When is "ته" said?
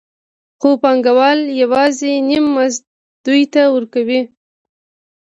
3.53-3.61